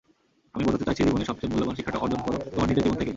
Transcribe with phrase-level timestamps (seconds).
[0.53, 3.09] আমি বোঝাতে চাইছি—জীবনের সবচেয়ে মূল্যবান শিক্ষাটা অর্জন করো তোমার নিজের জীবন থেকেই।